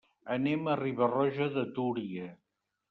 [0.35, 2.29] Anem a Riba-roja de Túria.